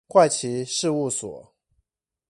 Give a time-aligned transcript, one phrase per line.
[0.07, 1.53] 怪奇事物所